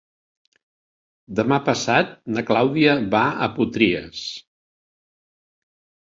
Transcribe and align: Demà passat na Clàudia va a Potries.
Demà 1.39 1.57
passat 1.67 2.15
na 2.37 2.43
Clàudia 2.47 2.95
va 3.17 3.21
a 3.47 3.51
Potries. 3.59 4.23